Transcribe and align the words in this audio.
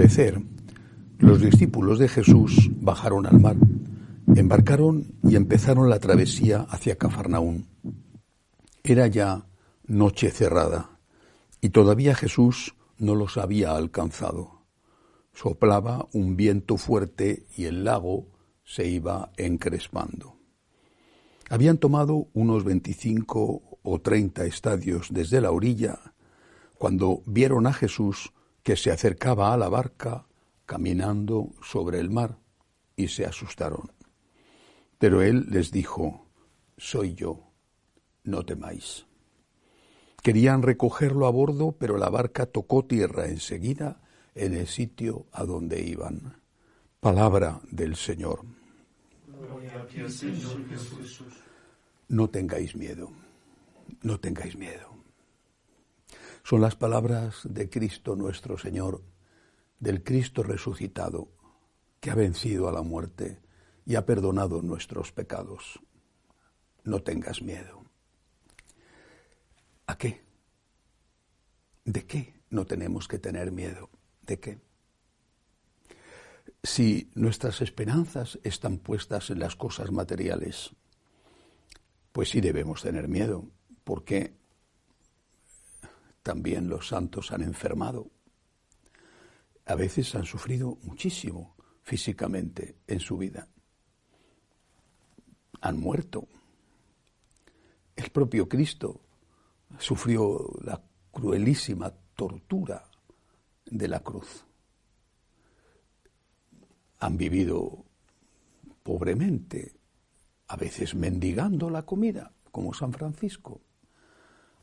oscurecer, 0.00 0.40
los 1.18 1.42
discípulos 1.42 1.98
de 1.98 2.08
Jesús 2.08 2.70
bajaron 2.76 3.26
al 3.26 3.38
mar, 3.38 3.56
embarcaron 4.34 5.12
y 5.22 5.36
empezaron 5.36 5.90
la 5.90 5.98
travesía 5.98 6.66
hacia 6.70 6.96
Cafarnaún. 6.96 7.66
Era 8.82 9.08
ya 9.08 9.44
noche 9.86 10.30
cerrada 10.30 10.98
y 11.60 11.68
todavía 11.68 12.14
Jesús 12.14 12.74
no 12.96 13.14
los 13.14 13.36
había 13.36 13.76
alcanzado. 13.76 14.62
Soplaba 15.34 16.08
un 16.14 16.34
viento 16.34 16.78
fuerte 16.78 17.44
y 17.54 17.64
el 17.64 17.84
lago 17.84 18.28
se 18.64 18.88
iba 18.88 19.32
encrespando. 19.36 20.38
Habían 21.50 21.76
tomado 21.76 22.28
unos 22.32 22.64
veinticinco 22.64 23.78
o 23.82 24.00
treinta 24.00 24.46
estadios 24.46 25.08
desde 25.10 25.42
la 25.42 25.50
orilla 25.50 26.14
cuando 26.78 27.22
vieron 27.26 27.66
a 27.66 27.74
Jesús 27.74 28.32
que 28.62 28.76
se 28.76 28.90
acercaba 28.90 29.52
a 29.52 29.56
la 29.56 29.68
barca 29.68 30.26
caminando 30.66 31.50
sobre 31.62 31.98
el 31.98 32.10
mar 32.10 32.38
y 32.96 33.08
se 33.08 33.24
asustaron. 33.24 33.92
Pero 34.98 35.22
él 35.22 35.46
les 35.50 35.70
dijo, 35.70 36.26
Soy 36.76 37.14
yo, 37.14 37.52
no 38.24 38.44
temáis. 38.44 39.06
Querían 40.22 40.62
recogerlo 40.62 41.26
a 41.26 41.30
bordo, 41.30 41.72
pero 41.72 41.96
la 41.96 42.10
barca 42.10 42.46
tocó 42.46 42.84
tierra 42.84 43.26
enseguida 43.26 44.00
en 44.34 44.54
el 44.54 44.66
sitio 44.66 45.26
a 45.32 45.44
donde 45.44 45.82
iban. 45.82 46.40
Palabra 47.00 47.60
del 47.70 47.96
Señor. 47.96 48.44
No 52.08 52.28
tengáis 52.28 52.76
miedo, 52.76 53.10
no 54.02 54.20
tengáis 54.20 54.56
miedo. 54.56 54.99
Son 56.42 56.60
las 56.60 56.76
palabras 56.76 57.40
de 57.44 57.68
Cristo 57.68 58.16
nuestro 58.16 58.58
Señor, 58.58 59.02
del 59.78 60.02
Cristo 60.02 60.42
resucitado, 60.42 61.28
que 62.00 62.10
ha 62.10 62.14
vencido 62.14 62.68
a 62.68 62.72
la 62.72 62.82
muerte 62.82 63.40
y 63.84 63.94
ha 63.94 64.06
perdonado 64.06 64.62
nuestros 64.62 65.12
pecados. 65.12 65.80
No 66.84 67.02
tengas 67.02 67.42
miedo. 67.42 67.84
¿A 69.86 69.98
qué? 69.98 70.22
¿De 71.84 72.06
qué 72.06 72.40
no 72.50 72.64
tenemos 72.66 73.08
que 73.08 73.18
tener 73.18 73.52
miedo? 73.52 73.90
¿De 74.22 74.38
qué? 74.38 74.60
Si 76.62 77.10
nuestras 77.14 77.60
esperanzas 77.62 78.38
están 78.42 78.78
puestas 78.78 79.30
en 79.30 79.40
las 79.40 79.56
cosas 79.56 79.90
materiales, 79.90 80.70
pues 82.12 82.30
sí 82.30 82.40
debemos 82.40 82.82
tener 82.82 83.08
miedo, 83.08 83.48
porque 83.84 84.39
también 86.22 86.68
los 86.68 86.88
santos 86.88 87.32
han 87.32 87.42
enfermado. 87.42 88.10
A 89.66 89.74
veces 89.74 90.14
han 90.14 90.24
sufrido 90.24 90.78
muchísimo 90.82 91.56
físicamente 91.82 92.76
en 92.86 93.00
su 93.00 93.16
vida. 93.16 93.48
Han 95.60 95.78
muerto. 95.78 96.28
El 97.96 98.10
propio 98.10 98.48
Cristo 98.48 99.00
sufrió 99.78 100.50
la 100.62 100.82
cruelísima 101.10 101.92
tortura 102.14 102.84
de 103.66 103.88
la 103.88 104.00
cruz. 104.00 104.44
Han 106.98 107.16
vivido 107.16 107.84
pobremente, 108.82 109.74
a 110.48 110.56
veces 110.56 110.94
mendigando 110.94 111.70
la 111.70 111.84
comida, 111.84 112.32
como 112.50 112.74
San 112.74 112.92
Francisco. 112.92 113.60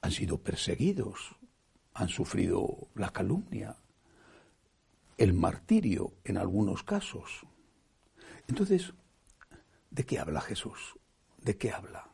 Han 0.00 0.10
sido 0.10 0.38
perseguidos, 0.38 1.36
han 1.94 2.08
sufrido 2.08 2.88
la 2.94 3.10
calumnia, 3.10 3.76
el 5.16 5.32
martirio 5.32 6.12
en 6.24 6.36
algunos 6.36 6.82
casos. 6.82 7.46
Entonces, 8.48 8.92
¿de 9.90 10.04
qué 10.04 10.18
habla 10.18 10.40
Jesús? 10.40 10.98
¿De 11.40 11.56
qué 11.56 11.70
habla? 11.70 12.08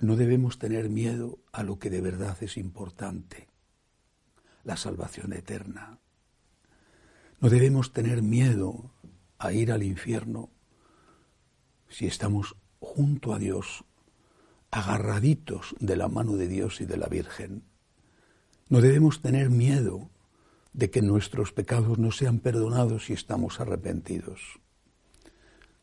No 0.00 0.16
debemos 0.16 0.58
tener 0.58 0.88
miedo 0.88 1.38
a 1.52 1.62
lo 1.62 1.78
que 1.78 1.88
de 1.88 2.00
verdad 2.00 2.36
es 2.42 2.56
importante, 2.56 3.48
la 4.64 4.76
salvación 4.76 5.32
eterna. 5.32 6.00
No 7.40 7.48
debemos 7.48 7.92
tener 7.92 8.22
miedo 8.22 8.90
a 9.38 9.52
ir 9.52 9.70
al 9.70 9.84
infierno 9.84 10.50
si 11.88 12.06
estamos 12.06 12.56
junto 12.80 13.32
a 13.34 13.38
Dios, 13.38 13.84
agarraditos 14.72 15.76
de 15.78 15.96
la 15.96 16.08
mano 16.08 16.36
de 16.36 16.48
Dios 16.48 16.80
y 16.80 16.86
de 16.86 16.96
la 16.96 17.06
Virgen. 17.06 17.62
No 18.68 18.80
debemos 18.80 19.20
tener 19.20 19.50
miedo 19.50 20.10
de 20.72 20.90
que 20.90 21.02
nuestros 21.02 21.52
pecados 21.52 21.98
no 21.98 22.10
sean 22.10 22.40
perdonados 22.40 23.04
si 23.04 23.12
estamos 23.12 23.60
arrepentidos. 23.60 24.58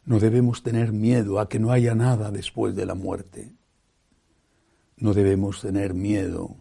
No 0.06 0.20
debemos 0.20 0.64
tener 0.64 0.92
miedo 0.92 1.40
a 1.40 1.48
que 1.48 1.60
no 1.60 1.72
haya 1.72 1.94
nada 1.94 2.32
después 2.32 2.76
de 2.76 2.88
la 2.88 2.96
muerte. 2.96 3.54
No 4.98 5.14
debemos 5.14 5.62
tener 5.62 5.94
miedo 5.94 6.58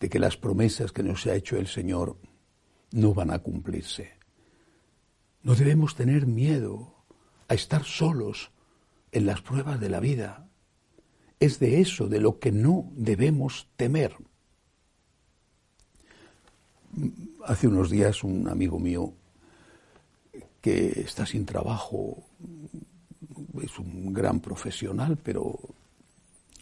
de 0.00 0.08
que 0.08 0.18
las 0.18 0.36
promesas 0.36 0.90
que 0.90 1.04
nos 1.04 1.26
ha 1.26 1.34
hecho 1.36 1.56
el 1.56 1.68
Señor 1.68 2.18
no 2.90 3.14
van 3.14 3.30
a 3.30 3.38
cumplirse. 3.38 4.10
No 5.44 5.54
debemos 5.54 5.94
tener 5.94 6.26
miedo 6.26 7.04
a 7.46 7.54
estar 7.54 7.84
solos 7.84 8.50
en 9.12 9.26
las 9.26 9.42
pruebas 9.42 9.78
de 9.78 9.88
la 9.88 10.00
vida. 10.00 10.48
Es 11.38 11.58
de 11.58 11.80
eso 11.80 12.08
de 12.08 12.20
lo 12.20 12.38
que 12.38 12.50
no 12.50 12.90
debemos 12.94 13.68
temer. 13.76 14.16
Hace 17.44 17.68
unos 17.68 17.90
días 17.90 18.24
un 18.24 18.48
amigo 18.48 18.78
mío 18.78 19.12
que 20.60 21.00
está 21.00 21.26
sin 21.26 21.44
trabajo, 21.44 22.24
es 23.62 23.78
un 23.78 24.12
gran 24.12 24.40
profesional, 24.40 25.18
pero 25.22 25.58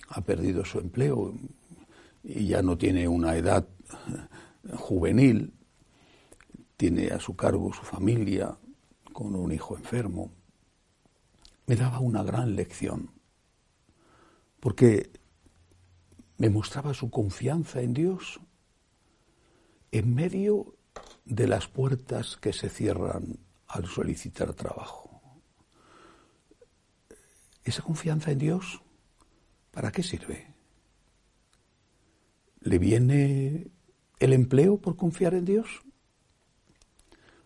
ha 0.09 0.21
perdido 0.21 0.65
su 0.65 0.79
empleo 0.79 1.35
y 2.23 2.49
ya 2.49 2.63
no 2.63 2.77
tiene 2.77 3.07
una 3.09 3.37
edad 3.37 3.67
juvenil, 4.75 5.53
tiene 6.77 7.09
a 7.09 7.21
su 7.21 7.37
cargo 7.37 7.73
su 7.73 7.83
familia 7.83 8.57
con 9.13 9.35
un 9.35 9.53
hijo 9.53 9.77
enfermo, 9.77 10.31
me 11.67 11.77
daba 11.77 12.01
una 12.01 12.23
gran 12.23 12.57
lección, 12.57 13.11
porque 14.65 15.11
me 16.39 16.49
mostraba 16.49 16.95
su 16.95 17.11
confianza 17.11 17.83
en 17.83 17.93
Dios 17.93 18.41
en 19.93 20.15
medio 20.15 20.79
de 21.27 21.47
las 21.47 21.69
puertas 21.69 22.39
que 22.39 22.55
se 22.55 22.71
cierran 22.71 23.41
al 23.67 23.87
solicitar 23.89 24.55
trabajo. 24.55 25.21
Esa 27.63 27.83
confianza 27.83 28.31
en 28.31 28.39
Dios 28.39 28.81
¿Para 29.71 29.91
qué 29.91 30.05
sirve? 30.05 30.55
¿Le 32.61 32.79
viene 32.79 33.67
el 34.21 34.33
empleo 34.33 34.79
por 34.79 34.97
confiar 34.97 35.35
en 35.35 35.45
Dios? 35.45 35.83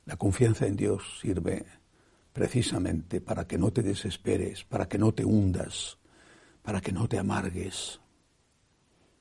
La 0.05 0.19
confianza 0.19 0.67
en 0.67 0.77
Dios 0.77 1.21
sirve 1.23 1.65
precisamente 2.35 3.23
para 3.23 3.49
que 3.49 3.57
no 3.57 3.73
te 3.73 3.83
desesperes, 3.83 4.63
para 4.63 4.89
que 4.89 4.99
no 4.99 5.15
te 5.15 5.25
hundas, 5.25 5.99
para 6.63 6.81
que 6.81 6.93
no 6.93 7.09
te 7.09 7.19
amargues, 7.19 8.01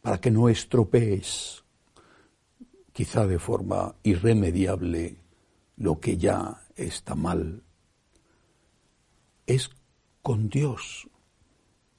para 0.02 0.20
que 0.20 0.32
no 0.32 0.50
estropees, 0.50 1.64
quizá 2.94 3.28
de 3.28 3.40
forma 3.40 3.96
irremediable, 4.04 5.18
lo 5.76 6.00
que 6.00 6.18
ya 6.18 6.64
está 6.76 7.16
mal. 7.16 7.64
Es 9.46 9.70
con 10.22 10.50
Dios 10.50 11.08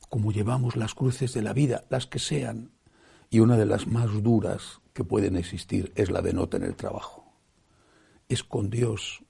como 0.08 0.32
llevamos 0.32 0.76
las 0.76 0.94
cruces 0.94 1.35
de 1.35 1.43
la 1.43 1.52
vida, 1.52 1.84
las 1.91 2.06
que 2.06 2.19
sean, 2.19 2.73
y 3.31 3.41
una 3.41 3.56
de 3.56 3.67
las 3.67 3.87
más 3.87 4.23
duras 4.23 4.81
que 4.94 5.05
pueden 5.05 5.37
existir 5.37 5.93
es 5.96 6.11
la 6.11 6.23
de 6.23 6.32
no 6.32 6.49
tener 6.49 6.75
trabajo. 6.75 7.32
Es 8.29 8.43
con 8.43 8.70
Dios 8.70 9.23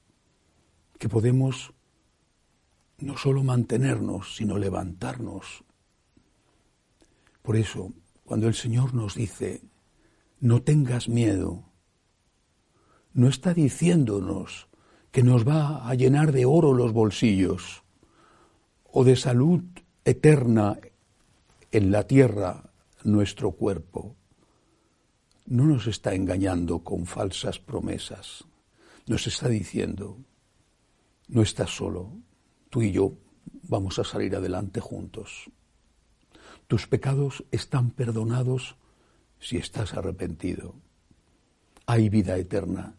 que 0.99 1.08
podemos 1.08 1.72
no 2.99 3.16
solo 3.16 3.43
mantenernos, 3.43 4.37
sino 4.37 4.58
levantarnos. 4.58 5.64
Por 7.49 7.56
eso, 7.56 7.95
cuando 8.27 8.47
el 8.47 8.53
Señor 8.53 8.93
nos 8.93 9.15
dice, 9.15 9.62
no 10.39 10.61
tengas 10.61 11.09
miedo, 11.09 11.65
no 13.15 13.27
está 13.27 13.55
diciéndonos 13.55 14.69
que 15.11 15.23
nos 15.23 15.49
va 15.49 15.89
a 15.89 15.95
llenar 15.95 16.33
de 16.33 16.45
oro 16.45 16.75
los 16.75 16.93
bolsillos 16.93 17.85
o 18.85 19.03
de 19.03 19.17
salud 19.17 19.62
eterna 20.05 20.79
en 21.73 21.91
la 21.91 22.06
tierra 22.06 22.71
nuestro 23.03 23.53
cuerpo. 23.53 24.15
No 25.47 25.65
nos 25.65 25.87
está 25.87 26.15
engañando 26.15 26.81
con 26.81 27.06
falsas 27.06 27.59
promesas. 27.59 28.45
Nos 29.06 29.27
está 29.27 29.49
diciendo, 29.49 30.19
no 31.29 31.41
estás 31.41 31.71
solo, 31.75 32.12
tú 32.69 32.83
y 32.83 32.93
yo 32.93 33.15
vamos 33.62 33.99
a 33.99 34.05
salir 34.05 34.37
adelante 34.37 34.81
juntos. 34.81 35.50
Tus 36.69 36.87
pecados 36.87 37.44
están 37.50 37.91
perdonados 37.91 38.76
si 39.41 39.56
estás 39.56 39.94
arrepentido. 39.94 40.75
Hay 41.87 42.11
vida 42.11 42.37
eterna 42.37 42.94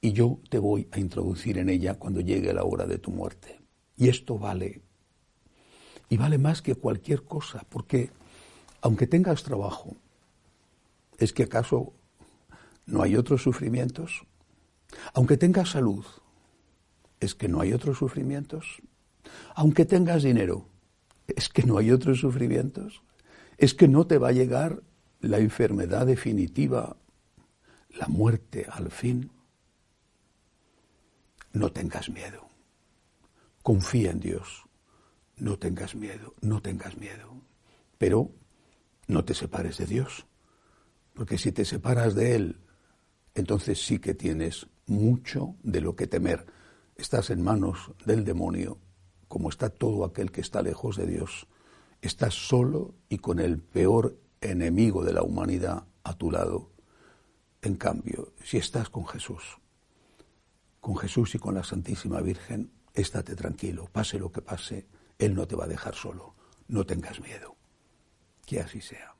y 0.00 0.12
yo 0.12 0.38
te 0.48 0.60
voy 0.60 0.88
a 0.92 1.00
introducir 1.00 1.58
en 1.58 1.70
ella 1.70 1.94
cuando 1.94 2.20
llegue 2.20 2.52
la 2.52 2.62
hora 2.62 2.86
de 2.86 2.98
tu 2.98 3.10
muerte. 3.10 3.60
Y 3.96 4.08
esto 4.08 4.38
vale. 4.38 4.82
Y 6.08 6.18
vale 6.18 6.38
más 6.38 6.62
que 6.62 6.76
cualquier 6.76 7.24
cosa, 7.24 7.66
porque 7.68 8.10
aunque 8.80 9.08
tengas 9.08 9.42
trabajo, 9.42 9.96
¿es 11.18 11.32
que 11.32 11.42
acaso 11.42 11.92
no 12.86 13.02
hay 13.02 13.16
otros 13.16 13.42
sufrimientos? 13.42 14.22
Aunque 15.14 15.36
tengas 15.36 15.70
salud, 15.70 16.04
¿es 17.18 17.34
que 17.34 17.48
no 17.48 17.60
hay 17.60 17.72
otros 17.72 17.98
sufrimientos? 17.98 18.80
Aunque 19.56 19.84
tengas 19.84 20.22
dinero, 20.22 20.69
¿es 21.36 21.48
que 21.48 21.62
no 21.62 21.78
hay 21.78 21.90
otros 21.90 22.20
sufrimientos? 22.20 23.02
¿Es 23.58 23.74
que 23.74 23.88
no 23.88 24.06
te 24.06 24.18
va 24.18 24.28
a 24.28 24.32
llegar 24.32 24.82
la 25.20 25.38
enfermedad 25.38 26.06
definitiva, 26.06 26.96
la 27.90 28.06
muerte 28.08 28.66
al 28.70 28.90
fin? 28.90 29.30
No 31.52 31.72
tengas 31.72 32.08
miedo. 32.08 32.48
Confía 33.62 34.10
en 34.10 34.20
Dios. 34.20 34.64
No 35.36 35.58
tengas 35.58 35.94
miedo, 35.94 36.34
no 36.40 36.60
tengas 36.60 36.96
miedo. 36.96 37.42
Pero 37.98 38.30
no 39.08 39.24
te 39.24 39.34
separes 39.34 39.78
de 39.78 39.86
Dios. 39.86 40.26
Porque 41.14 41.38
si 41.38 41.52
te 41.52 41.64
separas 41.64 42.14
de 42.14 42.36
Él, 42.36 42.60
entonces 43.34 43.84
sí 43.84 43.98
que 43.98 44.14
tienes 44.14 44.66
mucho 44.86 45.56
de 45.62 45.80
lo 45.80 45.96
que 45.96 46.06
temer. 46.06 46.46
Estás 46.96 47.30
en 47.30 47.42
manos 47.42 47.92
del 48.04 48.24
demonio, 48.24 48.78
como 49.30 49.48
está 49.48 49.70
todo 49.70 50.04
aquel 50.04 50.32
que 50.32 50.40
está 50.40 50.60
lejos 50.60 50.96
de 50.96 51.06
Dios. 51.06 51.46
Estás 52.02 52.34
solo 52.34 52.96
y 53.08 53.18
con 53.18 53.38
el 53.38 53.60
peor 53.60 54.18
enemigo 54.40 55.04
de 55.04 55.12
la 55.12 55.22
humanidad 55.22 55.84
a 56.02 56.18
tu 56.18 56.32
lado. 56.32 56.72
En 57.62 57.76
cambio, 57.76 58.32
si 58.42 58.56
estás 58.56 58.90
con 58.90 59.06
Jesús, 59.06 59.58
con 60.80 60.96
Jesús 60.96 61.36
y 61.36 61.38
con 61.38 61.54
la 61.54 61.62
Santísima 61.62 62.20
Virgen, 62.20 62.72
estate 62.92 63.36
tranquilo, 63.36 63.88
pase 63.92 64.18
lo 64.18 64.32
que 64.32 64.42
pase, 64.42 64.88
Él 65.16 65.36
no 65.36 65.46
te 65.46 65.54
va 65.54 65.66
a 65.66 65.68
dejar 65.68 65.94
solo, 65.94 66.34
no 66.66 66.84
tengas 66.84 67.20
miedo. 67.20 67.54
Que 68.44 68.58
así 68.58 68.80
sea. 68.80 69.14